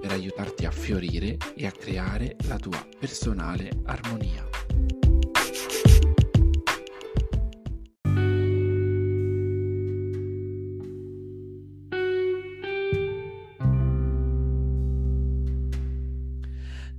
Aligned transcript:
per 0.00 0.12
aiutarti 0.12 0.64
a 0.64 0.70
fiorire 0.70 1.36
e 1.54 1.66
a 1.66 1.70
creare 1.70 2.36
la 2.48 2.58
tua 2.58 2.82
personale 2.98 3.70
armonia. 3.84 4.48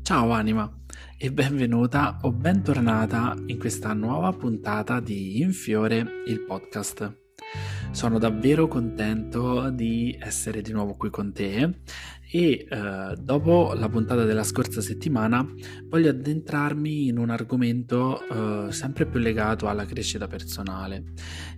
Ciao 0.04 0.32
anima 0.32 0.70
e 1.18 1.32
benvenuta 1.32 2.20
o 2.22 2.32
bentornata 2.32 3.36
in 3.46 3.58
questa 3.58 3.94
nuova 3.94 4.32
puntata 4.34 5.00
di 5.00 5.40
Infiore 5.42 6.06
il 6.28 6.42
podcast. 6.42 7.20
Sono 7.92 8.20
davvero 8.20 8.68
contento 8.68 9.70
di 9.70 10.18
essere 10.20 10.62
di 10.62 10.72
nuovo 10.72 10.96
qui 10.96 11.10
con 11.10 11.34
te 11.34 11.82
e 12.34 12.66
eh, 12.70 13.16
dopo 13.20 13.74
la 13.76 13.90
puntata 13.90 14.24
della 14.24 14.44
scorsa 14.44 14.80
settimana 14.80 15.46
voglio 15.90 16.12
addentrarmi 16.12 17.08
in 17.08 17.18
un 17.18 17.30
argomento 17.30 18.68
eh, 18.68 18.72
sempre 18.72 19.06
più 19.06 19.20
legato 19.20 19.68
alla 19.68 19.86
crescita 19.86 20.28
personale. 20.28 21.04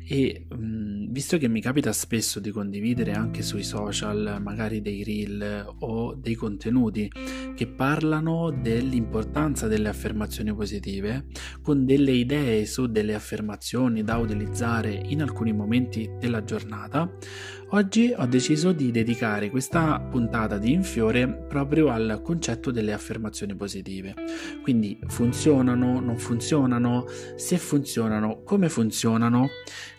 E 0.07 0.47
mh, 0.49 0.55
mm, 0.55 1.11
visto 1.11 1.38
che 1.38 1.47
mi 1.47 1.61
capita 1.61 1.94
spesso 1.94 2.39
di 2.39 2.49
condividere 2.49 3.11
anche 3.11 3.44
sui 3.44 3.63
social 3.63 4.39
magari 4.41 4.81
dei 4.81 5.03
reel 5.03 5.75
o 5.79 6.16
dei 6.16 6.33
contenuti 6.33 7.09
che 7.55 7.67
parlano 7.67 8.49
dell'importanza 8.49 9.67
delle 9.67 9.89
affermazioni 9.89 10.53
positive 10.55 11.25
con 11.61 11.85
delle 11.85 12.11
idee 12.11 12.66
su 12.66 12.88
delle 12.88 13.13
affermazioni 13.13 14.03
da 14.03 14.17
utilizzare 14.17 14.91
in 15.05 15.21
alcuni 15.21 15.53
momenti 15.53 16.09
della 16.19 16.44
giornata 16.44 17.09
oggi 17.69 18.13
ho 18.16 18.25
deciso 18.25 18.71
di 18.71 18.91
dedicare 18.91 19.49
questa 19.49 19.99
puntata 19.99 20.57
di 20.64 20.72
Infiore 20.72 21.28
proprio 21.28 21.89
al 21.89 22.22
concetto 22.23 22.72
delle 22.72 22.94
affermazioni 22.94 23.53
positive. 23.53 24.16
Quindi 24.61 24.97
funzionano, 25.08 26.00
non 26.00 26.17
funzionano, 26.17 27.06
se 27.36 27.58
funzionano, 27.58 28.44
come 28.44 28.69
funzionano? 28.69 29.50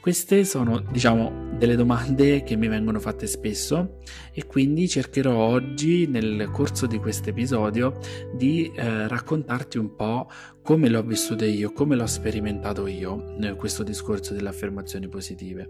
Queste 0.00 0.44
sono, 0.44 0.80
diciamo, 0.80 1.56
delle 1.58 1.76
domande 1.76 2.42
che 2.44 2.56
mi 2.56 2.68
vengono 2.68 2.98
fatte 2.98 3.26
spesso 3.26 3.98
e 4.32 4.46
quindi 4.46 4.88
cercherò 4.88 5.34
oggi 5.36 6.06
nel 6.06 6.48
corso 6.50 6.86
di 6.86 6.98
questo 6.98 7.28
episodio 7.28 7.98
di 8.34 8.72
eh, 8.74 9.06
raccontarti 9.06 9.76
un 9.76 9.94
po' 9.94 10.30
come 10.62 10.88
l'ho 10.88 11.02
vissuto 11.02 11.44
io, 11.44 11.72
come 11.72 11.94
l'ho 11.94 12.06
sperimentato 12.06 12.86
io 12.86 13.36
eh, 13.38 13.54
questo 13.54 13.82
discorso 13.82 14.32
delle 14.32 14.48
affermazioni 14.48 15.08
positive. 15.08 15.68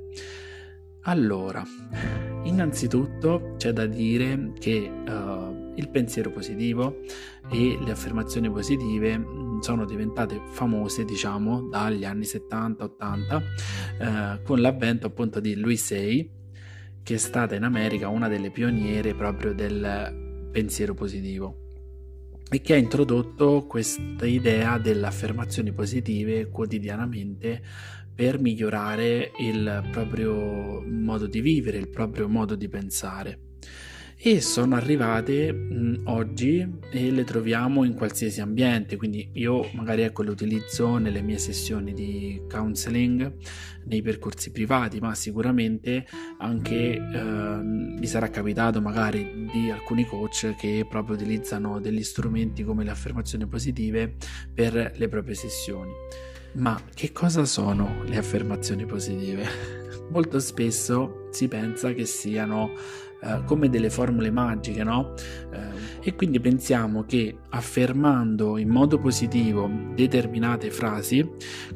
Allora, 1.06 1.62
innanzitutto 2.54 3.54
c'è 3.56 3.72
da 3.72 3.84
dire 3.86 4.52
che 4.58 4.88
uh, 4.88 5.72
il 5.74 5.88
pensiero 5.90 6.30
positivo 6.30 7.00
e 7.50 7.76
le 7.82 7.90
affermazioni 7.90 8.48
positive 8.48 9.18
mm, 9.18 9.58
sono 9.58 9.84
diventate 9.84 10.40
famose, 10.52 11.04
diciamo, 11.04 11.68
dagli 11.68 12.04
anni 12.04 12.24
70-80 12.24 13.42
uh, 14.38 14.42
con 14.42 14.60
l'avvento 14.60 15.08
appunto 15.08 15.40
di 15.40 15.56
Louise 15.56 15.96
Hay, 15.96 16.30
che 17.02 17.14
è 17.14 17.18
stata 17.18 17.56
in 17.56 17.64
America 17.64 18.08
una 18.08 18.28
delle 18.28 18.50
pioniere 18.50 19.14
proprio 19.14 19.52
del 19.52 20.48
pensiero 20.52 20.94
positivo 20.94 21.58
e 22.48 22.60
che 22.60 22.74
ha 22.74 22.76
introdotto 22.76 23.66
questa 23.66 24.26
idea 24.26 24.78
delle 24.78 25.06
affermazioni 25.06 25.72
positive 25.72 26.50
quotidianamente 26.50 27.62
per 28.14 28.40
migliorare 28.40 29.32
il 29.40 29.88
proprio 29.90 30.80
modo 30.80 31.26
di 31.26 31.40
vivere, 31.40 31.78
il 31.78 31.88
proprio 31.88 32.28
modo 32.28 32.54
di 32.54 32.68
pensare. 32.68 33.38
E 34.16 34.40
sono 34.40 34.76
arrivate 34.76 35.52
mh, 35.52 36.02
oggi 36.04 36.66
e 36.90 37.10
le 37.10 37.24
troviamo 37.24 37.84
in 37.84 37.92
qualsiasi 37.92 38.40
ambiente, 38.40 38.96
quindi 38.96 39.28
io 39.34 39.68
magari 39.74 40.00
ecco 40.00 40.22
le 40.22 40.30
utilizzo 40.30 40.96
nelle 40.96 41.20
mie 41.20 41.36
sessioni 41.36 41.92
di 41.92 42.40
counseling, 42.48 43.34
nei 43.84 44.00
percorsi 44.00 44.50
privati, 44.50 44.98
ma 44.98 45.14
sicuramente 45.14 46.06
anche 46.38 46.94
eh, 46.94 47.60
vi 47.98 48.06
sarà 48.06 48.30
capitato 48.30 48.80
magari 48.80 49.46
di 49.52 49.70
alcuni 49.70 50.06
coach 50.06 50.54
che 50.56 50.86
proprio 50.88 51.16
utilizzano 51.16 51.78
degli 51.78 52.02
strumenti 52.02 52.64
come 52.64 52.84
le 52.84 52.92
affermazioni 52.92 53.46
positive 53.46 54.14
per 54.54 54.94
le 54.96 55.08
proprie 55.08 55.34
sessioni. 55.34 55.92
Ma 56.54 56.80
che 56.94 57.10
cosa 57.12 57.44
sono 57.44 58.02
le 58.04 58.16
affermazioni 58.16 58.86
positive? 58.86 59.44
Molto 60.10 60.38
spesso 60.38 61.28
si 61.30 61.48
pensa 61.48 61.92
che 61.92 62.04
siano 62.04 62.70
eh, 63.24 63.42
come 63.46 63.70
delle 63.70 63.90
formule 63.90 64.30
magiche, 64.30 64.84
no? 64.84 65.14
Eh, 65.50 66.08
e 66.08 66.14
quindi 66.14 66.38
pensiamo 66.38 67.04
che 67.04 67.38
affermando 67.50 68.58
in 68.58 68.68
modo 68.68 68.98
positivo 68.98 69.68
determinate 69.94 70.70
frasi, 70.70 71.28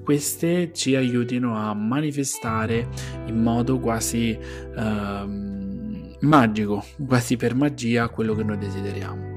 queste 0.04 0.72
ci 0.72 0.94
aiutino 0.94 1.56
a 1.56 1.72
manifestare 1.74 2.88
in 3.26 3.42
modo 3.42 3.80
quasi 3.80 4.38
eh, 4.38 5.26
magico, 6.20 6.84
quasi 7.06 7.36
per 7.36 7.54
magia, 7.54 8.08
quello 8.10 8.34
che 8.34 8.42
noi 8.44 8.58
desideriamo. 8.58 9.27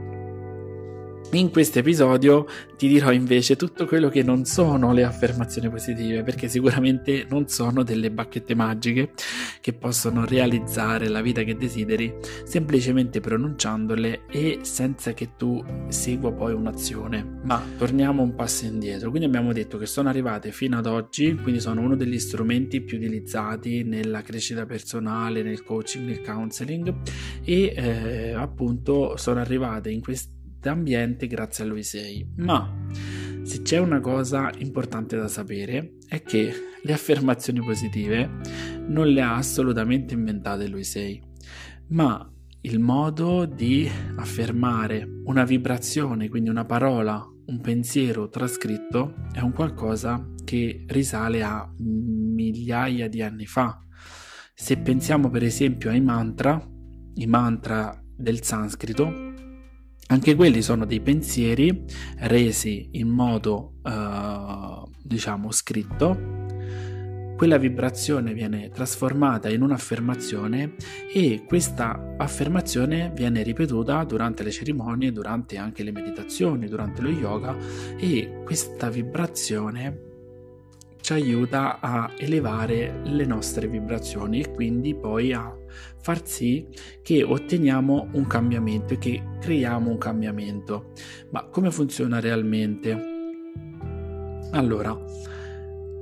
In 1.33 1.49
questo 1.49 1.79
episodio 1.79 2.45
ti 2.75 2.89
dirò 2.89 3.09
invece 3.13 3.55
tutto 3.55 3.85
quello 3.85 4.09
che 4.09 4.21
non 4.21 4.43
sono 4.43 4.91
le 4.91 5.05
affermazioni 5.05 5.69
positive, 5.69 6.23
perché 6.23 6.49
sicuramente 6.49 7.25
non 7.29 7.47
sono 7.47 7.83
delle 7.83 8.11
bacchette 8.11 8.53
magiche 8.53 9.13
che 9.61 9.71
possono 9.71 10.25
realizzare 10.25 11.07
la 11.07 11.21
vita 11.21 11.43
che 11.43 11.55
desideri 11.55 12.13
semplicemente 12.43 13.21
pronunciandole 13.21 14.25
e 14.29 14.59
senza 14.63 15.13
che 15.13 15.37
tu 15.37 15.63
segua 15.87 16.33
poi 16.33 16.51
un'azione. 16.51 17.39
Ma 17.43 17.63
torniamo 17.77 18.21
un 18.21 18.35
passo 18.35 18.65
indietro. 18.65 19.09
Quindi 19.09 19.27
abbiamo 19.27 19.53
detto 19.53 19.77
che 19.77 19.85
sono 19.85 20.09
arrivate 20.09 20.51
fino 20.51 20.77
ad 20.77 20.85
oggi, 20.85 21.33
quindi 21.35 21.61
sono 21.61 21.79
uno 21.79 21.95
degli 21.95 22.19
strumenti 22.19 22.81
più 22.81 22.97
utilizzati 22.97 23.85
nella 23.85 24.21
crescita 24.21 24.65
personale, 24.65 25.43
nel 25.43 25.63
coaching, 25.63 26.05
nel 26.09 26.21
counseling 26.21 26.93
e 27.45 27.73
eh, 27.73 28.33
appunto 28.33 29.15
sono 29.15 29.39
arrivate 29.39 29.89
in 29.89 30.01
questo 30.01 30.39
d'ambiente 30.61 31.27
grazie 31.27 31.63
a 31.63 31.67
lui 31.67 31.83
sei. 31.83 32.25
Ma 32.37 32.87
se 33.43 33.61
c'è 33.63 33.79
una 33.79 33.99
cosa 33.99 34.51
importante 34.59 35.17
da 35.17 35.27
sapere 35.27 35.97
è 36.07 36.21
che 36.21 36.53
le 36.83 36.93
affermazioni 36.93 37.59
positive 37.59 38.29
non 38.87 39.07
le 39.07 39.21
ha 39.21 39.35
assolutamente 39.35 40.13
inventate 40.13 40.67
lui 40.67 40.83
sei, 40.83 41.21
ma 41.87 42.31
il 42.61 42.79
modo 42.79 43.45
di 43.45 43.89
affermare 44.15 45.07
una 45.25 45.43
vibrazione, 45.43 46.29
quindi 46.29 46.49
una 46.49 46.65
parola, 46.65 47.25
un 47.47 47.59
pensiero 47.59 48.29
trascritto, 48.29 49.15
è 49.31 49.39
un 49.39 49.51
qualcosa 49.51 50.23
che 50.45 50.85
risale 50.87 51.41
a 51.41 51.67
migliaia 51.77 53.09
di 53.09 53.21
anni 53.23 53.47
fa. 53.47 53.79
Se 54.53 54.77
pensiamo 54.77 55.29
per 55.31 55.43
esempio 55.43 55.89
ai 55.89 56.01
mantra, 56.01 56.63
i 57.15 57.25
mantra 57.25 57.99
del 58.15 58.43
sanscrito, 58.43 59.31
anche 60.11 60.35
quelli 60.35 60.61
sono 60.61 60.85
dei 60.85 60.99
pensieri 60.99 61.85
resi 62.19 62.89
in 62.93 63.07
modo, 63.07 63.75
eh, 63.83 64.83
diciamo, 65.01 65.51
scritto. 65.51 66.39
Quella 67.37 67.57
vibrazione 67.57 68.33
viene 68.33 68.69
trasformata 68.69 69.49
in 69.49 69.61
un'affermazione 69.63 70.75
e 71.11 71.45
questa 71.47 72.15
affermazione 72.17 73.11
viene 73.15 73.41
ripetuta 73.41 74.03
durante 74.03 74.43
le 74.43 74.51
cerimonie, 74.51 75.11
durante 75.11 75.57
anche 75.57 75.81
le 75.81 75.91
meditazioni, 75.91 76.67
durante 76.67 77.01
lo 77.01 77.09
yoga 77.09 77.55
e 77.97 78.41
questa 78.43 78.89
vibrazione 78.89 80.10
ci 81.11 81.17
aiuta 81.17 81.81
a 81.81 82.09
elevare 82.17 83.01
le 83.03 83.25
nostre 83.25 83.67
vibrazioni 83.67 84.39
e 84.39 84.51
quindi 84.51 84.95
poi 84.95 85.33
a 85.33 85.53
far 85.99 86.25
sì 86.25 86.65
che 87.01 87.21
otteniamo 87.21 88.11
un 88.13 88.25
cambiamento 88.27 88.93
e 88.93 88.97
che 88.97 89.21
creiamo 89.41 89.89
un 89.89 89.97
cambiamento. 89.97 90.93
Ma 91.31 91.43
come 91.47 91.69
funziona 91.69 92.21
realmente? 92.21 92.97
Allora, 94.51 94.97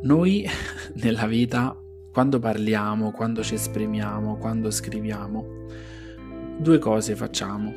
noi 0.03 0.45
nella 1.01 1.25
vita, 1.25 1.75
quando 2.12 2.38
parliamo, 2.38 3.12
quando 3.12 3.41
ci 3.41 3.55
esprimiamo, 3.55 4.38
quando 4.38 4.69
scriviamo, 4.69 5.65
due 6.59 6.77
cose 6.77 7.15
facciamo. 7.15 7.73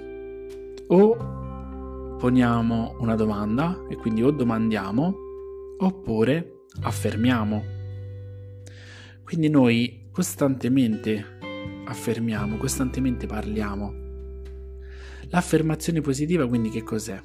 O 0.88 2.16
poniamo 2.18 2.96
una 2.98 3.14
domanda 3.14 3.86
e 3.88 3.96
quindi 3.96 4.22
o 4.22 4.30
domandiamo 4.30 5.14
oppure 5.78 6.61
affermiamo. 6.80 7.64
Quindi 9.24 9.48
noi 9.48 10.08
costantemente 10.10 11.38
affermiamo, 11.86 12.56
costantemente 12.56 13.26
parliamo. 13.26 14.00
L'affermazione 15.28 16.00
positiva 16.00 16.46
quindi 16.46 16.68
che 16.68 16.82
cos'è? 16.82 17.20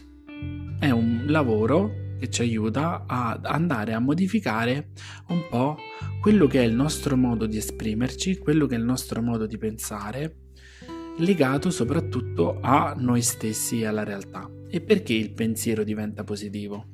È 0.80 0.90
un 0.90 1.26
lavoro 1.28 2.06
che 2.18 2.30
ci 2.30 2.42
aiuta 2.42 3.06
ad 3.08 3.46
andare 3.46 3.94
a 3.94 4.00
modificare 4.00 4.90
un 5.28 5.48
po' 5.50 5.78
quello 6.22 6.48
che 6.48 6.62
è 6.62 6.66
il 6.66 6.74
nostro 6.74 7.16
modo 7.16 7.46
di 7.46 7.58
esprimerci, 7.58 8.38
quello 8.38 8.66
che 8.66 8.76
è 8.76 8.78
il 8.78 8.84
nostro 8.84 9.22
modo 9.22 9.46
di 9.46 9.58
pensare, 9.58 10.36
legato 11.18 11.70
soprattutto 11.70 12.60
a 12.62 12.96
noi 12.98 13.22
stessi 13.22 13.82
e 13.82 13.86
alla 13.86 14.04
realtà. 14.04 14.50
E 14.70 14.82
perché 14.82 15.14
il 15.14 15.34
pensiero 15.34 15.84
diventa 15.84 16.24
positivo? 16.24 16.88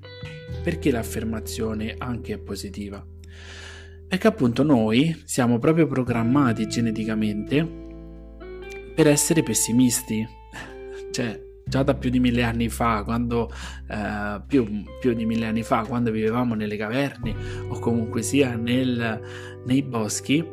Perché 0.64 0.92
l'affermazione 0.92 1.94
anche 1.98 2.34
è 2.34 2.38
positiva? 2.38 3.06
Perché 4.08 4.28
appunto 4.28 4.64
noi 4.64 5.22
siamo 5.26 5.60
proprio 5.60 5.88
programmati 5.88 6.68
geneticamente 6.68 7.68
per 8.96 9.08
essere 9.08 9.44
pessimisti. 9.44 10.26
Cioè, 11.14 11.40
già 11.64 11.84
da 11.84 11.94
più 11.94 12.10
di 12.10 12.20
mille 12.20 12.42
anni 12.42 12.70
fa, 12.70 13.04
quando 13.04 13.52
eh, 13.88 14.42
più, 14.48 14.84
più, 15.00 15.14
di 15.14 15.26
mille 15.26 15.46
anni 15.46 15.62
fa, 15.62 15.84
quando 15.84 16.10
vivevamo 16.10 16.56
nelle 16.56 16.76
caverne 16.76 17.36
o 17.68 17.78
comunque 17.78 18.24
sia 18.24 18.56
nel, 18.56 19.22
nei 19.64 19.84
boschi, 19.84 20.44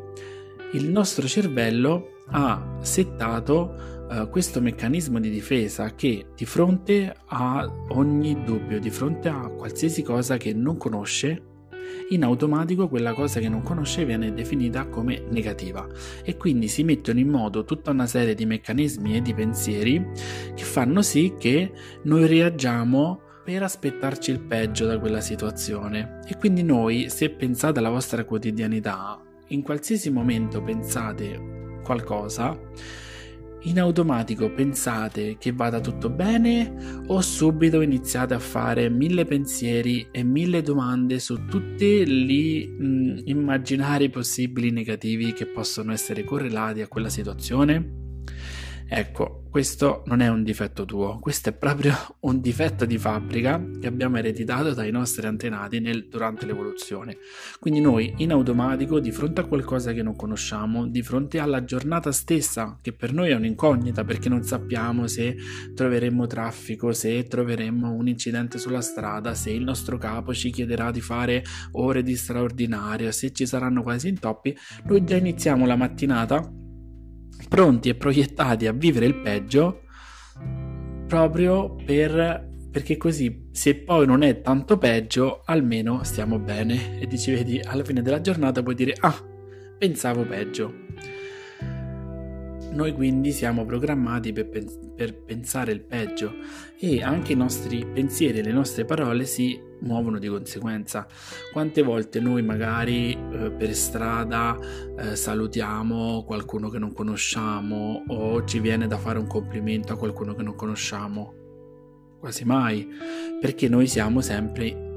il 0.73 0.89
nostro 0.89 1.27
cervello 1.27 2.25
ha 2.29 2.77
settato 2.81 4.00
eh, 4.11 4.27
questo 4.29 4.59
meccanismo 4.59 5.19
di 5.19 5.29
difesa 5.29 5.95
che 5.95 6.27
di 6.35 6.45
fronte 6.45 7.15
a 7.27 7.65
ogni 7.89 8.43
dubbio, 8.43 8.79
di 8.79 8.89
fronte 8.89 9.29
a 9.29 9.47
qualsiasi 9.47 10.01
cosa 10.03 10.35
che 10.35 10.53
non 10.53 10.75
conosce, 10.75 11.43
in 12.09 12.23
automatico 12.23 12.89
quella 12.89 13.13
cosa 13.13 13.39
che 13.39 13.47
non 13.47 13.61
conosce 13.63 14.05
viene 14.05 14.33
definita 14.33 14.87
come 14.87 15.23
negativa. 15.29 15.87
E 16.23 16.35
quindi 16.35 16.67
si 16.67 16.83
mettono 16.83 17.19
in 17.19 17.29
moto 17.29 17.63
tutta 17.63 17.91
una 17.91 18.05
serie 18.05 18.33
di 18.33 18.45
meccanismi 18.45 19.15
e 19.15 19.21
di 19.21 19.33
pensieri 19.33 20.05
che 20.53 20.63
fanno 20.63 21.01
sì 21.01 21.35
che 21.37 21.71
noi 22.03 22.27
reagiamo 22.27 23.21
per 23.43 23.63
aspettarci 23.63 24.31
il 24.31 24.41
peggio 24.41 24.85
da 24.85 24.99
quella 24.99 25.21
situazione. 25.21 26.19
E 26.27 26.37
quindi 26.37 26.63
noi 26.63 27.09
se 27.09 27.29
pensate 27.29 27.79
alla 27.79 27.89
vostra 27.89 28.25
quotidianità 28.25 29.21
in 29.47 29.61
qualsiasi 29.61 30.09
momento 30.11 30.61
pensate 30.61 31.79
qualcosa 31.83 32.57
in 33.63 33.79
automatico 33.79 34.51
pensate 34.51 35.37
che 35.37 35.51
vada 35.51 35.79
tutto 35.79 36.09
bene 36.09 37.03
o 37.07 37.21
subito 37.21 37.81
iniziate 37.81 38.33
a 38.33 38.39
fare 38.39 38.89
mille 38.89 39.25
pensieri 39.25 40.07
e 40.11 40.23
mille 40.23 40.61
domande 40.61 41.19
su 41.19 41.45
tutti 41.45 42.07
gli 42.07 42.67
mh, 42.67 42.85
mm, 42.85 43.17
immaginari 43.25 44.09
possibili 44.09 44.71
negativi 44.71 45.33
che 45.33 45.45
possono 45.45 45.91
essere 45.91 46.23
correlati 46.23 46.81
a 46.81 46.87
quella 46.87 47.09
situazione? 47.09 48.10
Ecco, 48.93 49.43
questo 49.49 50.03
non 50.07 50.19
è 50.19 50.27
un 50.27 50.43
difetto 50.43 50.83
tuo, 50.83 51.19
questo 51.19 51.47
è 51.47 51.53
proprio 51.53 51.95
un 52.27 52.41
difetto 52.41 52.83
di 52.83 52.97
fabbrica 52.97 53.63
che 53.79 53.87
abbiamo 53.87 54.17
ereditato 54.17 54.73
dai 54.73 54.91
nostri 54.91 55.25
antenati 55.25 55.79
nel, 55.79 56.09
durante 56.09 56.45
l'evoluzione. 56.45 57.15
Quindi 57.57 57.79
noi 57.79 58.13
in 58.17 58.33
automatico, 58.33 58.99
di 58.99 59.13
fronte 59.13 59.39
a 59.39 59.45
qualcosa 59.45 59.93
che 59.93 60.03
non 60.03 60.17
conosciamo, 60.17 60.87
di 60.87 61.01
fronte 61.03 61.39
alla 61.39 61.63
giornata 61.63 62.11
stessa, 62.11 62.79
che 62.81 62.91
per 62.91 63.13
noi 63.13 63.29
è 63.29 63.35
un'incognita 63.35 64.03
perché 64.03 64.27
non 64.27 64.43
sappiamo 64.43 65.07
se 65.07 65.37
troveremo 65.73 66.27
traffico, 66.27 66.91
se 66.91 67.23
troveremo 67.23 67.93
un 67.93 68.09
incidente 68.09 68.57
sulla 68.57 68.81
strada, 68.81 69.33
se 69.35 69.51
il 69.51 69.63
nostro 69.63 69.97
capo 69.97 70.33
ci 70.33 70.49
chiederà 70.49 70.91
di 70.91 70.99
fare 70.99 71.45
ore 71.71 72.03
di 72.03 72.17
straordinario, 72.17 73.09
se 73.11 73.31
ci 73.31 73.45
saranno 73.45 73.83
quasi 73.83 74.09
intoppi, 74.09 74.53
noi 74.83 75.05
già 75.05 75.15
iniziamo 75.15 75.65
la 75.65 75.77
mattinata 75.77 76.59
pronti 77.51 77.89
e 77.89 77.95
proiettati 77.95 78.65
a 78.65 78.71
vivere 78.71 79.05
il 79.07 79.15
peggio 79.15 79.81
proprio 81.05 81.75
per, 81.75 82.49
perché 82.71 82.95
così 82.95 83.49
se 83.51 83.75
poi 83.75 84.05
non 84.05 84.21
è 84.21 84.39
tanto 84.39 84.77
peggio 84.77 85.41
almeno 85.43 86.01
stiamo 86.03 86.39
bene. 86.39 87.01
E 87.01 87.07
dici 87.07 87.33
vedi 87.33 87.59
alla 87.59 87.83
fine 87.83 88.01
della 88.01 88.21
giornata 88.21 88.63
puoi 88.63 88.75
dire 88.75 88.95
ah 89.01 89.13
pensavo 89.77 90.23
peggio 90.23 90.73
noi 92.71 92.93
quindi 92.93 93.31
siamo 93.31 93.65
programmati 93.65 94.31
per, 94.31 94.49
pen- 94.49 94.93
per, 94.95 95.23
pensare 95.23 95.71
il 95.71 95.81
peggio 95.81 96.33
e 96.79 97.03
anche 97.03 97.33
i 97.33 97.35
nostri 97.35 97.85
pensieri 97.85 98.39
e 98.39 98.43
le 98.43 98.51
nostre 98.51 98.85
parole 98.85 99.25
si 99.25 99.59
muovono 99.81 100.19
di 100.19 100.27
conseguenza. 100.27 101.07
Quante 101.51 101.81
volte 101.81 102.19
noi 102.19 102.43
magari 102.43 103.13
eh, 103.13 103.51
per 103.51 103.73
strada 103.75 104.57
eh, 104.97 105.15
salutiamo 105.15 106.23
qualcuno 106.23 106.69
che 106.69 106.79
non 106.79 106.93
conosciamo 106.93 108.03
o 108.07 108.43
ci 108.45 108.59
viene 108.59 108.87
da 108.87 108.97
fare 108.97 109.19
un 109.19 109.27
complimento 109.27 109.93
a 109.93 109.97
qualcuno 109.97 110.33
che 110.33 110.43
non 110.43 110.55
conosciamo? 110.55 111.33
Quasi 112.19 112.45
mai, 112.45 112.87
perché 113.39 113.67
noi 113.67 113.87
siamo 113.87 114.21
sempre 114.21 114.89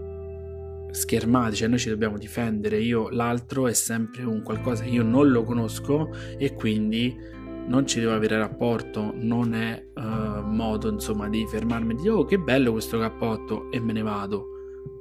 schermati, 0.90 1.56
cioè 1.56 1.68
noi 1.68 1.78
ci 1.78 1.88
dobbiamo 1.88 2.18
difendere, 2.18 2.78
io 2.78 3.08
l'altro 3.08 3.66
è 3.66 3.72
sempre 3.72 4.22
un 4.24 4.42
qualcosa 4.42 4.84
che 4.84 4.90
io 4.90 5.02
non 5.02 5.30
lo 5.30 5.42
conosco 5.42 6.10
e 6.38 6.52
quindi 6.52 7.16
non 7.66 7.86
ci 7.86 8.00
devo 8.00 8.14
avere 8.14 8.38
rapporto, 8.38 9.12
non 9.14 9.54
è 9.54 9.84
uh, 9.94 10.00
modo 10.42 10.90
insomma 10.90 11.28
di 11.28 11.46
fermarmi 11.46 11.92
e 11.92 11.96
dire 11.96 12.10
oh 12.10 12.24
che 12.24 12.38
bello 12.38 12.72
questo 12.72 12.98
cappotto 12.98 13.70
e 13.70 13.80
me 13.80 13.92
ne 13.92 14.02
vado 14.02 14.48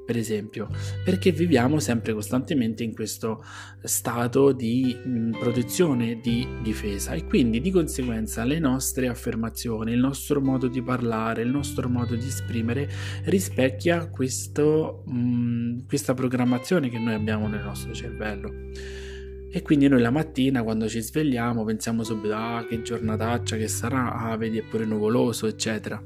per 0.05 0.17
esempio, 0.17 0.67
perché 1.03 1.31
viviamo 1.31 1.79
sempre 1.79 2.13
costantemente 2.13 2.83
in 2.83 2.93
questo 2.93 3.41
stato 3.83 4.51
di 4.51 4.93
mh, 4.93 5.37
protezione, 5.39 6.19
di 6.19 6.45
difesa 6.61 7.13
e 7.13 7.25
quindi 7.25 7.61
di 7.61 7.71
conseguenza 7.71 8.43
le 8.43 8.59
nostre 8.59 9.07
affermazioni, 9.07 9.93
il 9.93 9.99
nostro 9.99 10.41
modo 10.41 10.67
di 10.67 10.81
parlare, 10.81 11.43
il 11.43 11.49
nostro 11.49 11.87
modo 11.87 12.15
di 12.15 12.27
esprimere 12.27 12.89
rispecchia 13.23 14.09
questo, 14.09 15.03
mh, 15.05 15.85
questa 15.87 16.13
programmazione 16.13 16.89
che 16.89 16.99
noi 16.99 17.13
abbiamo 17.13 17.47
nel 17.47 17.63
nostro 17.63 17.93
cervello. 17.93 18.51
E 19.55 19.61
quindi 19.61 19.87
noi 19.87 20.01
la 20.01 20.09
mattina 20.09 20.63
quando 20.63 20.89
ci 20.89 20.99
svegliamo 20.99 21.63
pensiamo 21.63 22.03
subito, 22.03 22.33
ah 22.33 22.65
che 22.67 22.81
giornataccia 22.81 23.55
che 23.55 23.67
sarà, 23.67 24.15
ah 24.15 24.35
vedi 24.35 24.57
è 24.57 24.63
pure 24.63 24.83
nuvoloso, 24.83 25.45
eccetera. 25.45 26.03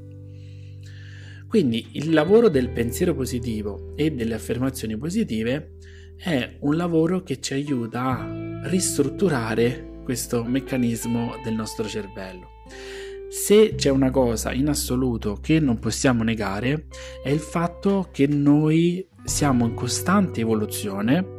Quindi 1.47 1.91
il 1.93 2.11
lavoro 2.11 2.49
del 2.49 2.69
pensiero 2.71 3.15
positivo 3.15 3.93
e 3.95 4.11
delle 4.11 4.33
affermazioni 4.33 4.97
positive 4.97 5.77
è 6.17 6.57
un 6.59 6.75
lavoro 6.75 7.23
che 7.23 7.39
ci 7.39 7.53
aiuta 7.53 8.19
a 8.19 8.67
ristrutturare 8.67 10.01
questo 10.03 10.43
meccanismo 10.43 11.35
del 11.41 11.53
nostro 11.53 11.87
cervello. 11.87 12.49
Se 13.29 13.75
c'è 13.75 13.89
una 13.89 14.11
cosa 14.11 14.51
in 14.51 14.67
assoluto 14.67 15.37
che 15.39 15.61
non 15.61 15.79
possiamo 15.79 16.21
negare 16.21 16.87
è 17.23 17.29
il 17.29 17.39
fatto 17.39 18.09
che 18.11 18.27
noi 18.27 19.07
siamo 19.27 19.65
in 19.65 19.73
costante 19.73 20.39
evoluzione 20.41 21.35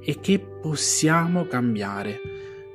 e 0.00 0.18
che 0.20 0.38
possiamo 0.38 1.46
cambiare. 1.46 2.20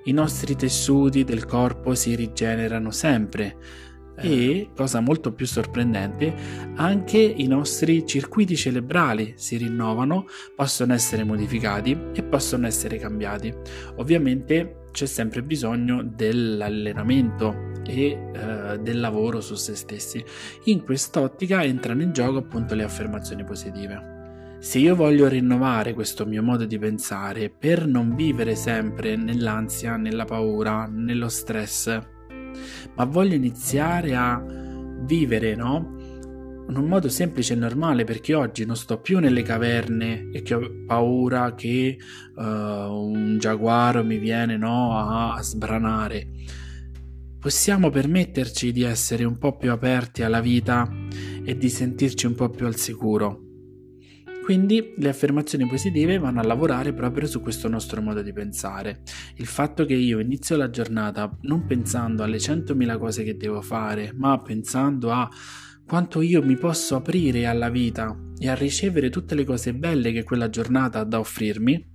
I 0.03 0.11
nostri 0.13 0.55
tessuti 0.55 1.23
del 1.23 1.45
corpo 1.45 1.95
si 1.95 2.15
rigenerano 2.15 2.91
sempre 2.91 3.57
e, 4.15 4.69
cosa 4.75 4.99
molto 4.99 5.33
più 5.33 5.47
sorprendente, 5.47 6.33
anche 6.75 7.17
i 7.17 7.47
nostri 7.47 8.05
circuiti 8.05 8.55
cerebrali 8.55 9.33
si 9.35 9.57
rinnovano, 9.57 10.25
possono 10.55 10.93
essere 10.93 11.23
modificati 11.23 11.97
e 12.13 12.23
possono 12.23 12.67
essere 12.67 12.97
cambiati. 12.97 13.53
Ovviamente 13.95 14.89
c'è 14.91 15.07
sempre 15.07 15.41
bisogno 15.41 16.03
dell'allenamento 16.03 17.69
e 17.83 18.31
eh, 18.33 18.79
del 18.79 18.99
lavoro 18.99 19.41
su 19.41 19.55
se 19.55 19.75
stessi. 19.75 20.23
In 20.65 20.83
quest'ottica 20.83 21.63
entrano 21.63 22.03
in 22.03 22.11
gioco 22.11 22.37
appunto 22.37 22.75
le 22.75 22.83
affermazioni 22.83 23.43
positive. 23.43 24.20
Se 24.61 24.77
io 24.77 24.95
voglio 24.95 25.27
rinnovare 25.27 25.95
questo 25.95 26.27
mio 26.27 26.43
modo 26.43 26.65
di 26.65 26.77
pensare 26.77 27.49
per 27.49 27.87
non 27.87 28.13
vivere 28.13 28.53
sempre 28.53 29.15
nell'ansia, 29.15 29.97
nella 29.97 30.23
paura, 30.23 30.85
nello 30.85 31.29
stress, 31.29 31.99
ma 32.93 33.05
voglio 33.05 33.33
iniziare 33.33 34.15
a 34.15 34.39
vivere, 34.99 35.55
no? 35.55 35.95
In 36.69 36.77
un 36.77 36.85
modo 36.85 37.09
semplice 37.09 37.53
e 37.53 37.55
normale 37.55 38.03
perché 38.03 38.35
oggi 38.35 38.63
non 38.63 38.75
sto 38.75 38.99
più 39.01 39.17
nelle 39.17 39.41
caverne 39.41 40.29
e 40.31 40.43
che 40.43 40.53
ho 40.53 40.61
paura 40.85 41.55
che 41.55 41.97
uh, 42.35 42.41
un 42.41 43.37
giaguaro 43.39 44.03
mi 44.03 44.19
viene 44.19 44.57
no, 44.57 44.95
a, 44.95 45.33
a 45.33 45.41
sbranare. 45.41 46.27
Possiamo 47.39 47.89
permetterci 47.89 48.71
di 48.71 48.83
essere 48.83 49.23
un 49.23 49.39
po' 49.39 49.57
più 49.57 49.71
aperti 49.71 50.21
alla 50.21 50.39
vita 50.39 50.87
e 51.43 51.57
di 51.57 51.67
sentirci 51.67 52.27
un 52.27 52.35
po' 52.35 52.49
più 52.51 52.67
al 52.67 52.75
sicuro. 52.75 53.49
Quindi 54.51 54.95
le 54.97 55.07
affermazioni 55.07 55.65
positive 55.65 56.17
vanno 56.17 56.41
a 56.41 56.43
lavorare 56.43 56.91
proprio 56.91 57.25
su 57.25 57.39
questo 57.39 57.69
nostro 57.69 58.01
modo 58.01 58.21
di 58.21 58.33
pensare. 58.33 59.01
Il 59.35 59.45
fatto 59.45 59.85
che 59.85 59.93
io 59.93 60.19
inizio 60.19 60.57
la 60.57 60.69
giornata 60.69 61.33
non 61.43 61.65
pensando 61.65 62.21
alle 62.21 62.35
100.000 62.35 62.97
cose 62.97 63.23
che 63.23 63.37
devo 63.37 63.61
fare, 63.61 64.11
ma 64.13 64.37
pensando 64.41 65.09
a 65.09 65.29
quanto 65.87 66.19
io 66.19 66.43
mi 66.43 66.57
posso 66.57 66.97
aprire 66.97 67.45
alla 67.45 67.69
vita 67.69 68.13
e 68.37 68.49
a 68.49 68.53
ricevere 68.53 69.09
tutte 69.09 69.35
le 69.35 69.45
cose 69.45 69.73
belle 69.73 70.11
che 70.11 70.25
quella 70.25 70.49
giornata 70.49 70.99
ha 70.99 71.05
da 71.05 71.19
offrirmi, 71.19 71.89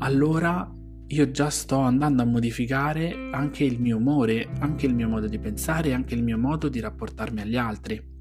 allora 0.00 0.70
io 1.06 1.30
già 1.30 1.48
sto 1.48 1.78
andando 1.78 2.20
a 2.20 2.26
modificare 2.26 3.30
anche 3.32 3.64
il 3.64 3.80
mio 3.80 3.96
umore, 3.96 4.50
anche 4.58 4.84
il 4.84 4.94
mio 4.94 5.08
modo 5.08 5.28
di 5.28 5.38
pensare, 5.38 5.94
anche 5.94 6.14
il 6.14 6.22
mio 6.22 6.36
modo 6.36 6.68
di 6.68 6.78
rapportarmi 6.78 7.40
agli 7.40 7.56
altri. 7.56 8.16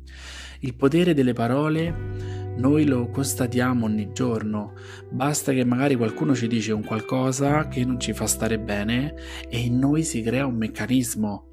Il 0.62 0.76
potere 0.76 1.14
delle 1.14 1.34
parole 1.34 2.37
noi 2.58 2.86
lo 2.86 3.10
constatiamo 3.10 3.86
ogni 3.86 4.12
giorno, 4.14 4.74
basta 5.10 5.52
che 5.54 5.64
magari 5.64 5.96
qualcuno 5.96 6.36
ci 6.36 6.48
dice 6.48 6.72
un 6.74 6.84
qualcosa 6.84 7.68
che 7.68 7.86
non 7.86 8.00
ci 8.00 8.14
fa 8.14 8.26
stare 8.26 8.60
bene 8.60 9.14
e 9.48 9.60
in 9.60 9.78
noi 9.78 10.04
si 10.04 10.22
crea 10.22 10.46
un 10.46 10.56
meccanismo. 10.56 11.46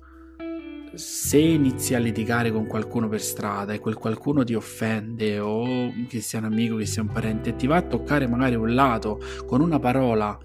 Se 0.94 1.38
inizi 1.38 1.94
a 1.94 1.98
litigare 1.98 2.52
con 2.52 2.66
qualcuno 2.66 3.08
per 3.08 3.20
strada 3.20 3.72
e 3.72 3.80
quel 3.80 3.96
qualcuno 3.96 4.44
ti 4.44 4.54
offende 4.54 5.40
o 5.40 5.92
che 6.08 6.20
sia 6.20 6.38
un 6.38 6.44
amico, 6.44 6.76
che 6.76 6.86
sia 6.86 7.02
un 7.02 7.08
parente 7.08 7.56
ti 7.56 7.66
va 7.66 7.76
a 7.76 7.82
toccare 7.82 8.26
magari 8.26 8.54
un 8.54 8.74
lato 8.74 9.20
con 9.44 9.60
una 9.60 9.80
parola 9.80 10.38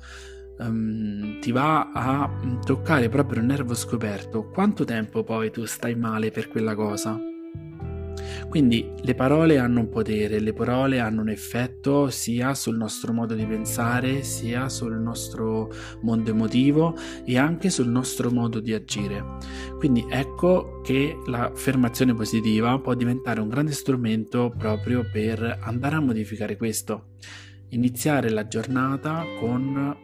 um, 0.60 1.40
ti 1.40 1.52
va 1.52 1.92
a 1.92 2.30
toccare 2.66 3.10
proprio 3.10 3.42
un 3.42 3.48
nervo 3.48 3.76
scoperto, 3.76 4.50
quanto 4.50 4.86
tempo 4.86 5.24
poi 5.24 5.52
tu 5.52 5.66
stai 5.66 5.96
male 5.96 6.32
per 6.32 6.50
quella 6.50 6.76
cosa? 6.76 7.20
Quindi 8.50 8.92
le 9.02 9.14
parole 9.14 9.60
hanno 9.60 9.82
un 9.82 9.90
potere, 9.90 10.40
le 10.40 10.54
parole 10.54 11.00
hanno 11.00 11.22
un 11.22 11.30
effetto 11.30 12.10
sia 12.10 12.56
sul 12.56 12.78
nostro 12.78 13.14
modo 13.14 13.36
di 13.36 13.46
pensare, 13.46 14.24
sia 14.24 14.70
sul 14.70 14.96
nostro 14.96 15.72
mondo 16.02 16.32
emotivo 16.32 16.96
e 17.26 17.38
anche 17.38 17.70
sul 17.70 17.90
nostro 17.90 18.32
modo 18.32 18.60
di 18.60 18.74
agire. 18.74 19.24
Quindi 19.78 20.04
ecco 20.10 20.82
che 20.82 21.16
l'affermazione 21.28 22.16
positiva 22.16 22.80
può 22.80 22.96
diventare 22.96 23.40
un 23.40 23.50
grande 23.50 23.72
strumento 23.72 24.52
proprio 24.58 25.08
per 25.12 25.60
andare 25.62 25.96
a 25.98 26.02
modificare 26.02 26.58
questo. 26.58 27.10
Iniziare 27.70 28.32
la 28.32 28.48
giornata 28.48 29.24
con 29.40 29.96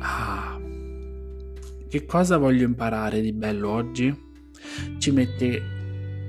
ah, 0.00 0.60
che 1.88 2.06
cosa 2.06 2.38
voglio 2.38 2.64
imparare 2.64 3.20
di 3.20 3.32
bello 3.32 3.70
oggi? 3.70 4.30
Ci 4.98 5.10
mette 5.10 5.71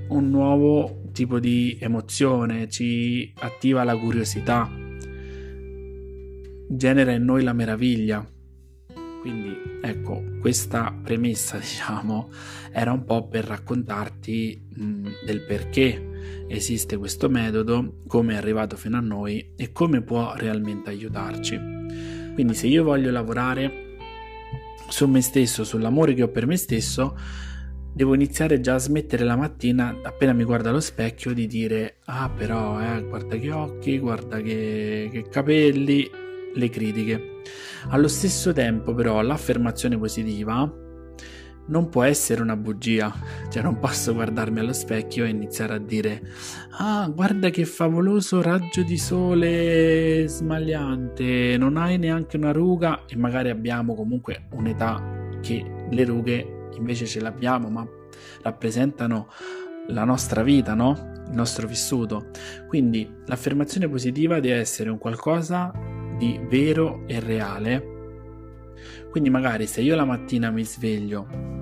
un 0.08 0.30
nuovo 0.30 1.02
tipo 1.12 1.38
di 1.38 1.76
emozione, 1.80 2.68
ci 2.68 3.32
attiva 3.38 3.84
la 3.84 3.96
curiosità, 3.96 4.70
genera 6.68 7.12
in 7.12 7.24
noi 7.24 7.42
la 7.42 7.52
meraviglia. 7.52 8.26
Quindi 9.20 9.56
ecco, 9.80 10.22
questa 10.40 10.94
premessa, 11.02 11.56
diciamo, 11.58 12.30
era 12.72 12.92
un 12.92 13.04
po' 13.04 13.28
per 13.28 13.44
raccontarti 13.44 14.68
mh, 14.74 15.08
del 15.24 15.40
perché 15.42 16.46
esiste 16.48 16.96
questo 16.96 17.28
metodo, 17.28 18.00
come 18.06 18.34
è 18.34 18.36
arrivato 18.36 18.76
fino 18.76 18.96
a 18.96 19.00
noi 19.00 19.52
e 19.56 19.72
come 19.72 20.02
può 20.02 20.34
realmente 20.36 20.90
aiutarci. 20.90 21.58
Quindi 22.34 22.54
se 22.54 22.66
io 22.66 22.82
voglio 22.82 23.10
lavorare 23.10 23.82
su 24.88 25.06
me 25.06 25.20
stesso, 25.22 25.64
sull'amore 25.64 26.14
che 26.14 26.22
ho 26.22 26.28
per 26.28 26.46
me 26.46 26.56
stesso, 26.56 27.16
devo 27.94 28.14
iniziare 28.14 28.60
già 28.60 28.74
a 28.74 28.78
smettere 28.78 29.24
la 29.24 29.36
mattina, 29.36 29.96
appena 30.02 30.32
mi 30.32 30.42
guardo 30.42 30.68
allo 30.68 30.80
specchio, 30.80 31.32
di 31.32 31.46
dire 31.46 31.98
ah 32.06 32.28
però, 32.28 32.80
eh, 32.80 33.04
guarda 33.04 33.36
che 33.36 33.52
occhi, 33.52 33.98
guarda 33.98 34.40
che, 34.40 35.08
che 35.12 35.28
capelli, 35.28 36.10
le 36.54 36.68
critiche. 36.70 37.40
Allo 37.90 38.08
stesso 38.08 38.52
tempo 38.52 38.94
però 38.94 39.20
l'affermazione 39.22 39.96
positiva 39.96 40.82
non 41.66 41.88
può 41.88 42.02
essere 42.02 42.42
una 42.42 42.56
bugia, 42.56 43.14
cioè 43.48 43.62
non 43.62 43.78
posso 43.78 44.12
guardarmi 44.12 44.58
allo 44.58 44.72
specchio 44.72 45.24
e 45.24 45.28
iniziare 45.28 45.74
a 45.74 45.78
dire 45.78 46.20
ah 46.78 47.08
guarda 47.14 47.50
che 47.50 47.64
favoloso 47.64 48.42
raggio 48.42 48.82
di 48.82 48.98
sole 48.98 50.26
smagliante, 50.26 51.56
non 51.56 51.76
hai 51.76 51.96
neanche 51.96 52.36
una 52.36 52.52
ruga 52.52 53.04
e 53.06 53.16
magari 53.16 53.50
abbiamo 53.50 53.94
comunque 53.94 54.46
un'età 54.50 55.38
che 55.40 55.64
le 55.90 56.04
rughe 56.04 56.62
invece 56.76 57.06
ce 57.06 57.20
l'abbiamo, 57.20 57.68
ma 57.68 57.86
rappresentano 58.42 59.28
la 59.88 60.04
nostra 60.04 60.42
vita, 60.42 60.74
no? 60.74 61.12
Il 61.26 61.34
nostro 61.34 61.66
vissuto. 61.66 62.30
Quindi 62.68 63.10
l'affermazione 63.26 63.88
positiva 63.88 64.40
deve 64.40 64.58
essere 64.60 64.90
un 64.90 64.98
qualcosa 64.98 65.72
di 66.16 66.40
vero 66.48 67.04
e 67.06 67.20
reale. 67.20 67.92
Quindi 69.10 69.30
magari 69.30 69.66
se 69.66 69.80
io 69.80 69.94
la 69.94 70.04
mattina 70.04 70.50
mi 70.50 70.64
sveglio 70.64 71.52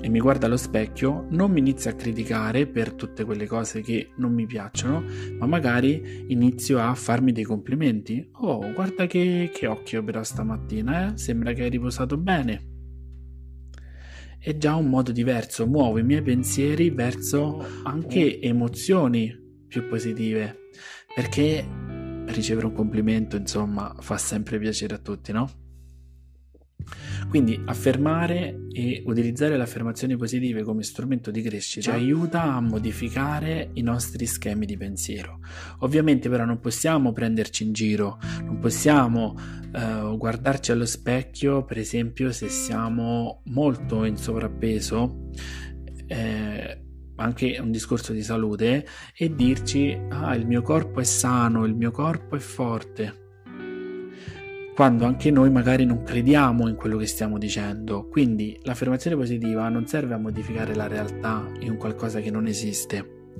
e 0.00 0.08
mi 0.08 0.20
guardo 0.20 0.46
allo 0.46 0.56
specchio, 0.56 1.26
non 1.30 1.50
mi 1.50 1.58
inizio 1.58 1.90
a 1.90 1.94
criticare 1.94 2.66
per 2.66 2.92
tutte 2.92 3.24
quelle 3.24 3.46
cose 3.46 3.80
che 3.80 4.10
non 4.16 4.32
mi 4.32 4.46
piacciono, 4.46 5.02
ma 5.38 5.46
magari 5.46 6.26
inizio 6.28 6.78
a 6.78 6.94
farmi 6.94 7.32
dei 7.32 7.44
complimenti. 7.44 8.28
Oh, 8.40 8.72
guarda 8.72 9.06
che, 9.06 9.50
che 9.52 9.66
occhio 9.66 10.04
però 10.04 10.22
stamattina, 10.22 11.08
eh? 11.08 11.18
Sembra 11.18 11.52
che 11.52 11.64
hai 11.64 11.70
riposato 11.70 12.16
bene 12.16 12.67
è 14.48 14.56
già 14.56 14.76
un 14.76 14.88
modo 14.88 15.12
diverso, 15.12 15.66
muovo 15.66 15.98
i 15.98 16.02
miei 16.02 16.22
pensieri 16.22 16.88
verso 16.88 17.62
anche 17.82 18.40
emozioni 18.40 19.30
più 19.68 19.86
positive, 19.86 20.70
perché 21.14 21.62
ricevere 22.28 22.64
un 22.64 22.72
complimento, 22.72 23.36
insomma, 23.36 23.94
fa 23.98 24.16
sempre 24.16 24.58
piacere 24.58 24.94
a 24.94 24.98
tutti, 24.98 25.32
no? 25.32 25.67
Quindi 27.28 27.60
affermare 27.66 28.66
e 28.72 29.02
utilizzare 29.04 29.56
le 29.56 29.62
affermazioni 29.62 30.16
positive 30.16 30.62
come 30.62 30.82
strumento 30.82 31.30
di 31.30 31.42
crescita 31.42 31.90
ci 31.90 31.96
aiuta 31.96 32.42
a 32.42 32.60
modificare 32.60 33.70
i 33.74 33.82
nostri 33.82 34.26
schemi 34.26 34.64
di 34.64 34.76
pensiero. 34.76 35.40
Ovviamente 35.80 36.28
però 36.28 36.44
non 36.44 36.60
possiamo 36.60 37.12
prenderci 37.12 37.64
in 37.64 37.72
giro, 37.72 38.18
non 38.42 38.58
possiamo 38.58 39.34
uh, 39.72 40.16
guardarci 40.16 40.72
allo 40.72 40.86
specchio, 40.86 41.64
per 41.64 41.78
esempio 41.78 42.32
se 42.32 42.48
siamo 42.48 43.42
molto 43.46 44.04
in 44.04 44.16
sovrappeso. 44.16 45.30
Eh, 46.06 46.82
anche 47.16 47.58
un 47.60 47.72
discorso 47.72 48.12
di 48.12 48.22
salute 48.22 48.86
e 49.14 49.34
dirci 49.34 49.98
ah 50.08 50.36
il 50.36 50.46
mio 50.46 50.62
corpo 50.62 51.00
è 51.00 51.04
sano, 51.04 51.64
il 51.64 51.74
mio 51.74 51.90
corpo 51.90 52.36
è 52.36 52.38
forte 52.38 53.26
quando 54.78 55.06
anche 55.06 55.32
noi 55.32 55.50
magari 55.50 55.84
non 55.84 56.04
crediamo 56.04 56.68
in 56.68 56.76
quello 56.76 56.98
che 56.98 57.06
stiamo 57.08 57.36
dicendo. 57.36 58.06
Quindi 58.06 58.56
l'affermazione 58.62 59.16
positiva 59.16 59.68
non 59.68 59.88
serve 59.88 60.14
a 60.14 60.18
modificare 60.18 60.72
la 60.76 60.86
realtà 60.86 61.50
in 61.62 61.76
qualcosa 61.76 62.20
che 62.20 62.30
non 62.30 62.46
esiste, 62.46 63.32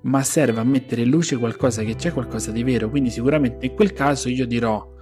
ma 0.00 0.24
serve 0.24 0.58
a 0.58 0.64
mettere 0.64 1.02
in 1.02 1.08
luce 1.08 1.36
qualcosa 1.36 1.84
che 1.84 1.94
c'è, 1.94 2.12
qualcosa 2.12 2.50
di 2.50 2.64
vero. 2.64 2.90
Quindi 2.90 3.10
sicuramente 3.10 3.66
in 3.66 3.76
quel 3.76 3.92
caso 3.92 4.28
io 4.28 4.44
dirò 4.44 4.92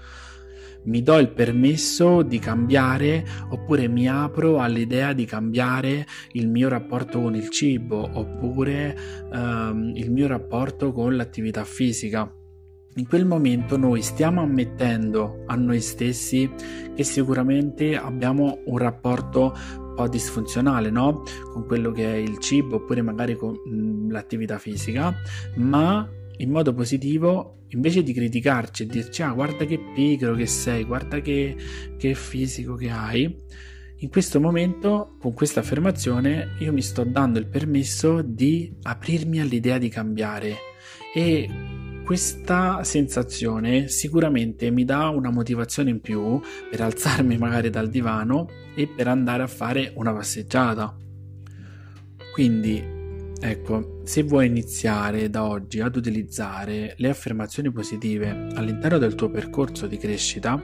mi 0.85 1.03
do 1.03 1.17
il 1.17 1.31
permesso 1.31 2.21
di 2.21 2.39
cambiare 2.39 3.25
oppure 3.49 3.89
mi 3.89 4.07
apro 4.07 4.59
all'idea 4.59 5.15
di 5.15 5.25
cambiare 5.25 6.07
il 6.33 6.47
mio 6.47 6.69
rapporto 6.69 7.23
con 7.23 7.35
il 7.35 7.49
cibo 7.49 8.07
oppure 8.13 8.95
um, 9.33 9.93
il 9.95 10.11
mio 10.11 10.27
rapporto 10.27 10.93
con 10.93 11.17
l'attività 11.17 11.65
fisica 11.65 12.31
in 12.99 13.07
quel 13.07 13.25
momento 13.25 13.77
noi 13.77 14.03
stiamo 14.03 14.43
ammettendo 14.43 15.45
a 15.47 15.55
noi 15.55 15.81
stessi 15.81 16.51
che 16.95 17.05
sicuramente 17.05 17.97
abbiamo 17.97 18.59
un 18.65 18.77
rapporto 18.77 19.55
un 19.79 19.95
po' 19.95 20.09
disfunzionale, 20.09 20.91
no? 20.91 21.23
Con 21.53 21.65
quello 21.65 21.93
che 21.93 22.13
è 22.13 22.17
il 22.17 22.39
cibo 22.39 22.77
oppure 22.77 23.03
magari 23.03 23.37
con 23.37 23.57
l'attività 24.11 24.59
fisica, 24.59 25.15
ma 25.57 26.09
in 26.39 26.51
modo 26.51 26.75
positivo, 26.75 27.61
invece 27.69 28.03
di 28.03 28.13
criticarci 28.13 28.83
e 28.83 28.87
dirci 28.87 29.23
ah 29.23 29.33
guarda 29.33 29.65
che 29.65 29.79
pigro 29.95 30.35
che 30.35 30.47
sei, 30.47 30.85
guarda 30.85 31.21
che, 31.21 31.57
che 31.97 32.15
fisico 32.15 32.75
che 32.75 32.91
hai, 32.91 33.33
in 34.01 34.09
questo 34.11 34.41
momento, 34.41 35.17
con 35.21 35.35
questa 35.35 35.61
affermazione, 35.61 36.57
io 36.59 36.73
mi 36.73 36.83
sto 36.83 37.05
dando 37.05 37.39
il 37.39 37.47
permesso 37.47 38.23
di 38.23 38.73
aprirmi 38.83 39.41
all'idea 39.41 39.79
di 39.79 39.89
cambiare 39.89 40.57
e 41.15 41.49
questa 42.09 42.85
sensazione 42.85 43.89
sicuramente 43.89 44.71
mi 44.71 44.87
dà 44.87 45.11
una 45.11 45.29
motivazione 45.29 45.91
in 45.91 46.01
più 46.01 46.41
per 46.71 46.81
alzarmi 46.81 47.37
magari 47.37 47.69
dal 47.69 47.91
divano 47.91 48.49
e 48.75 48.87
per 48.87 49.09
andare 49.09 49.43
a 49.43 49.47
fare 49.47 49.93
una 49.95 50.15
passeggiata. 50.15 50.97
Quindi, 52.33 52.83
ecco, 53.39 54.01
se 54.05 54.23
vuoi 54.23 54.47
iniziare 54.47 55.29
da 55.29 55.45
oggi 55.45 55.81
ad 55.81 55.97
utilizzare 55.97 56.95
le 56.97 57.11
affermazioni 57.11 57.71
positive 57.71 58.31
all'interno 58.55 58.97
del 58.97 59.15
tuo 59.15 59.29
percorso 59.29 59.87
di 59.87 59.99
crescita, 59.99 60.59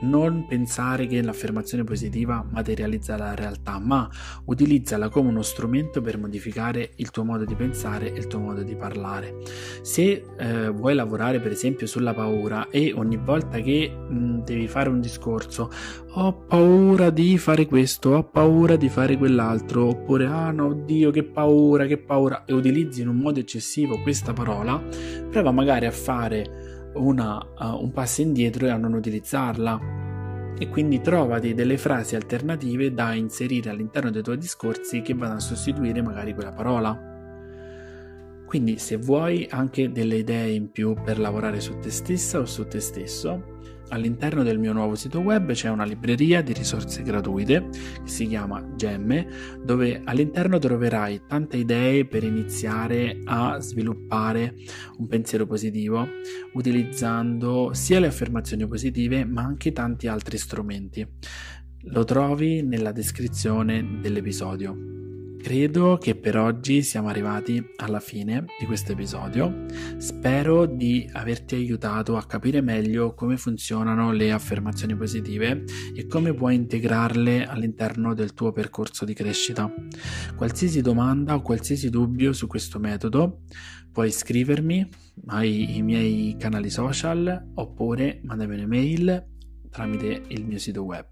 non 0.00 0.46
pensare 0.46 1.06
che 1.06 1.22
l'affermazione 1.22 1.84
positiva 1.84 2.44
materializza 2.48 3.16
la 3.16 3.34
realtà, 3.34 3.78
ma 3.78 4.08
utilizzala 4.44 5.08
come 5.08 5.28
uno 5.28 5.42
strumento 5.42 6.00
per 6.00 6.18
modificare 6.18 6.92
il 6.96 7.10
tuo 7.10 7.24
modo 7.24 7.44
di 7.44 7.54
pensare 7.54 8.12
e 8.12 8.18
il 8.18 8.26
tuo 8.26 8.38
modo 8.38 8.62
di 8.62 8.74
parlare. 8.76 9.36
Se 9.82 10.24
eh, 10.38 10.68
vuoi 10.68 10.94
lavorare 10.94 11.40
per 11.40 11.52
esempio 11.52 11.86
sulla 11.86 12.14
paura 12.14 12.68
e 12.68 12.92
ogni 12.94 13.16
volta 13.16 13.60
che 13.60 13.88
mh, 13.88 14.44
devi 14.44 14.68
fare 14.68 14.88
un 14.88 15.00
discorso 15.00 15.70
ho 16.18 16.32
paura 16.32 17.10
di 17.10 17.36
fare 17.36 17.66
questo, 17.66 18.10
ho 18.10 18.24
paura 18.24 18.76
di 18.76 18.88
fare 18.88 19.18
quell'altro, 19.18 19.88
oppure 19.88 20.24
ah 20.24 20.50
no, 20.50 20.68
oddio 20.68 21.10
che 21.10 21.24
paura, 21.24 21.84
che 21.84 21.98
paura, 21.98 22.44
e 22.46 22.54
utilizzi 22.54 23.02
in 23.02 23.08
un 23.08 23.16
modo 23.16 23.38
eccessivo 23.38 24.00
questa 24.00 24.32
parola, 24.32 24.82
prova 25.30 25.50
magari 25.50 25.84
a 25.84 25.90
fare 25.90 26.65
una, 26.96 27.36
uh, 27.36 27.82
un 27.82 27.92
passo 27.92 28.22
indietro 28.22 28.66
e 28.66 28.70
a 28.70 28.76
non 28.76 28.94
utilizzarla. 28.94 30.54
E 30.58 30.68
quindi 30.68 31.00
trovati 31.00 31.54
delle 31.54 31.76
frasi 31.76 32.16
alternative 32.16 32.92
da 32.92 33.12
inserire 33.12 33.70
all'interno 33.70 34.10
dei 34.10 34.22
tuoi 34.22 34.38
discorsi 34.38 35.02
che 35.02 35.14
vanno 35.14 35.34
a 35.34 35.40
sostituire 35.40 36.00
magari 36.02 36.32
quella 36.32 36.52
parola. 36.52 37.14
Quindi 38.46 38.78
se 38.78 38.96
vuoi 38.96 39.46
anche 39.50 39.90
delle 39.90 40.16
idee 40.16 40.52
in 40.52 40.70
più 40.70 40.94
per 40.94 41.18
lavorare 41.18 41.60
su 41.60 41.78
te 41.78 41.90
stessa 41.90 42.38
o 42.38 42.46
su 42.46 42.66
te 42.66 42.80
stesso, 42.80 43.58
All'interno 43.88 44.42
del 44.42 44.58
mio 44.58 44.72
nuovo 44.72 44.96
sito 44.96 45.20
web 45.20 45.52
c'è 45.52 45.68
una 45.68 45.84
libreria 45.84 46.42
di 46.42 46.52
risorse 46.52 47.02
gratuite 47.02 47.68
che 47.70 48.08
si 48.08 48.26
chiama 48.26 48.74
Gemme, 48.74 49.28
dove 49.62 50.02
all'interno 50.04 50.58
troverai 50.58 51.22
tante 51.28 51.56
idee 51.56 52.04
per 52.04 52.24
iniziare 52.24 53.20
a 53.24 53.60
sviluppare 53.60 54.54
un 54.98 55.06
pensiero 55.06 55.46
positivo 55.46 56.06
utilizzando 56.54 57.72
sia 57.74 58.00
le 58.00 58.08
affermazioni 58.08 58.66
positive 58.66 59.24
ma 59.24 59.42
anche 59.42 59.72
tanti 59.72 60.08
altri 60.08 60.36
strumenti. 60.36 61.06
Lo 61.88 62.02
trovi 62.02 62.62
nella 62.62 62.90
descrizione 62.90 63.98
dell'episodio. 64.00 65.05
Credo 65.46 65.96
che 65.96 66.16
per 66.16 66.36
oggi 66.36 66.82
siamo 66.82 67.06
arrivati 67.06 67.64
alla 67.76 68.00
fine 68.00 68.46
di 68.58 68.66
questo 68.66 68.90
episodio. 68.90 69.66
Spero 69.96 70.66
di 70.66 71.08
averti 71.12 71.54
aiutato 71.54 72.16
a 72.16 72.26
capire 72.26 72.60
meglio 72.60 73.14
come 73.14 73.36
funzionano 73.36 74.10
le 74.10 74.32
affermazioni 74.32 74.96
positive 74.96 75.62
e 75.94 76.08
come 76.08 76.34
puoi 76.34 76.56
integrarle 76.56 77.46
all'interno 77.46 78.12
del 78.12 78.34
tuo 78.34 78.50
percorso 78.50 79.04
di 79.04 79.14
crescita. 79.14 79.72
Qualsiasi 80.34 80.80
domanda 80.80 81.36
o 81.36 81.42
qualsiasi 81.42 81.90
dubbio 81.90 82.32
su 82.32 82.48
questo 82.48 82.80
metodo 82.80 83.42
puoi 83.92 84.10
scrivermi 84.10 84.88
ai 85.26 85.80
miei 85.80 86.34
canali 86.36 86.70
social 86.70 87.52
oppure 87.54 88.20
mandami 88.24 88.56
un'email 88.56 89.34
tramite 89.70 90.22
il 90.26 90.44
mio 90.44 90.58
sito 90.58 90.82
web. 90.82 91.06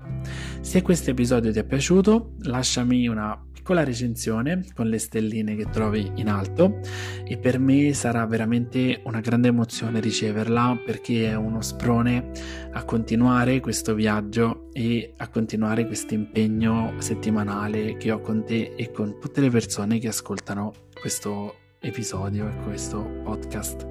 Se 0.61 0.83
questo 0.83 1.11
episodio 1.11 1.53
ti 1.53 1.61
è 1.61 1.65
piaciuto, 1.65 2.35
lasciami 2.41 3.07
una 3.07 3.39
piccola 3.65 3.83
recensione 3.83 4.63
con 4.75 4.89
le 4.89 4.99
stelline 4.99 5.57
che 5.57 5.71
trovi 5.71 6.13
in 6.17 6.29
alto 6.29 6.81
e 7.27 7.39
per 7.39 7.59
me 7.59 7.95
sarà 7.95 8.27
veramente 8.27 9.01
una 9.05 9.21
grande 9.21 9.49
emozione 9.49 10.01
riceverla 10.01 10.83
perché 10.85 11.31
è 11.31 11.35
uno 11.35 11.63
sprone 11.63 12.31
a 12.73 12.85
continuare 12.85 13.61
questo 13.61 13.95
viaggio 13.95 14.69
e 14.75 15.15
a 15.17 15.29
continuare 15.29 15.87
questo 15.87 16.13
impegno 16.13 16.93
settimanale 16.99 17.97
che 17.97 18.13
ho 18.13 18.21
con 18.21 18.45
te 18.45 18.75
e 18.77 18.91
con 18.91 19.19
tutte 19.19 19.41
le 19.41 19.49
persone 19.49 19.99
che 19.99 20.09
ascoltano 20.09 20.75
questo 20.93 21.55
episodio 21.81 22.47
e 22.47 22.63
questo 22.65 23.03
podcast. 23.23 23.87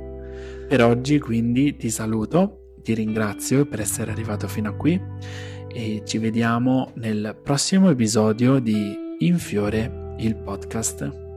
Per 0.67 0.83
oggi 0.83 1.17
quindi 1.17 1.75
ti 1.77 1.89
saluto, 1.89 2.75
ti 2.83 2.93
ringrazio 2.93 3.65
per 3.65 3.79
essere 3.79 4.11
arrivato 4.11 4.47
fino 4.47 4.69
a 4.69 4.73
qui 4.73 5.01
e 5.73 6.03
ci 6.05 6.19
vediamo 6.19 6.91
nel 6.97 7.35
prossimo 7.41 7.89
episodio 7.89 8.59
di 8.59 9.02
in 9.19 9.37
fiore 9.37 10.15
il 10.17 10.35
podcast. 10.35 11.32